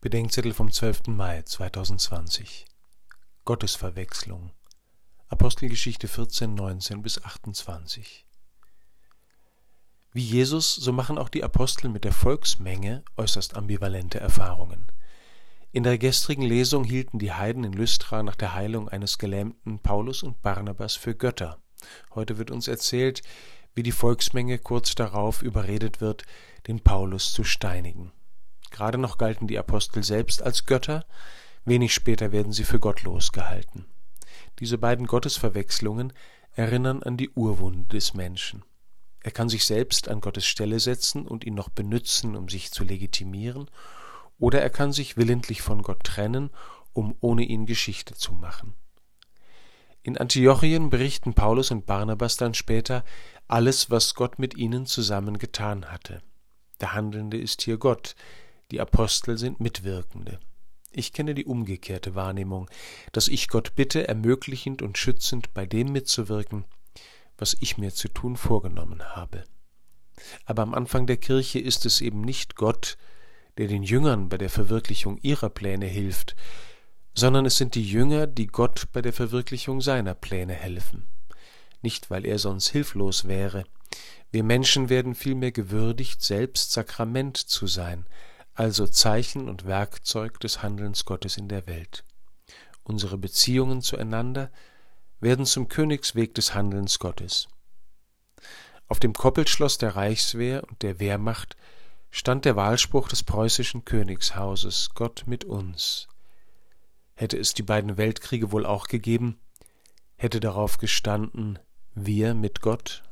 [0.00, 1.08] Bedenkzettel vom 12.
[1.08, 2.66] Mai 2020
[3.44, 4.52] Gottesverwechslung
[5.26, 8.24] Apostelgeschichte 14, 19 bis 28
[10.12, 14.86] Wie Jesus, so machen auch die Apostel mit der Volksmenge äußerst ambivalente Erfahrungen.
[15.72, 20.22] In der gestrigen Lesung hielten die Heiden in Lystra nach der Heilung eines Gelähmten Paulus
[20.22, 21.60] und Barnabas für Götter.
[22.14, 23.22] Heute wird uns erzählt,
[23.74, 26.22] wie die Volksmenge kurz darauf überredet wird,
[26.68, 28.12] den Paulus zu steinigen.
[28.70, 31.04] Gerade noch galten die Apostel selbst als Götter,
[31.64, 33.86] wenig später werden sie für gottlos gehalten.
[34.58, 36.12] Diese beiden Gottesverwechslungen
[36.52, 38.64] erinnern an die Urwunde des Menschen.
[39.20, 42.84] Er kann sich selbst an Gottes Stelle setzen und ihn noch benützen, um sich zu
[42.84, 43.70] legitimieren,
[44.38, 46.50] oder er kann sich willentlich von Gott trennen,
[46.92, 48.74] um ohne ihn Geschichte zu machen.
[50.02, 53.04] In Antiochien berichten Paulus und Barnabas dann später
[53.48, 56.22] alles, was Gott mit ihnen zusammen getan hatte.
[56.80, 58.14] Der Handelnde ist hier Gott,
[58.70, 60.38] die Apostel sind Mitwirkende.
[60.90, 62.68] Ich kenne die umgekehrte Wahrnehmung,
[63.12, 66.64] dass ich Gott bitte, ermöglichend und schützend bei dem mitzuwirken,
[67.36, 69.44] was ich mir zu tun vorgenommen habe.
[70.44, 72.98] Aber am Anfang der Kirche ist es eben nicht Gott,
[73.56, 76.36] der den Jüngern bei der Verwirklichung ihrer Pläne hilft,
[77.14, 81.06] sondern es sind die Jünger, die Gott bei der Verwirklichung seiner Pläne helfen.
[81.80, 83.64] Nicht, weil er sonst hilflos wäre.
[84.30, 88.06] Wir Menschen werden vielmehr gewürdigt, selbst Sakrament zu sein,
[88.58, 92.04] also Zeichen und Werkzeug des Handelns Gottes in der Welt.
[92.82, 94.50] Unsere Beziehungen zueinander
[95.20, 97.46] werden zum Königsweg des Handelns Gottes.
[98.88, 101.56] Auf dem Koppelschloss der Reichswehr und der Wehrmacht
[102.10, 106.08] stand der Wahlspruch des preußischen Königshauses Gott mit uns.
[107.14, 109.38] Hätte es die beiden Weltkriege wohl auch gegeben,
[110.16, 111.60] hätte darauf gestanden
[111.94, 113.04] Wir mit Gott